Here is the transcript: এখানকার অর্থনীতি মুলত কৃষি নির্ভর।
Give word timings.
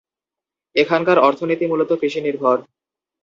এখানকার 0.75 1.17
অর্থনীতি 1.19 1.65
মুলত 1.67 1.91
কৃষি 2.01 2.19
নির্ভর। 2.21 2.57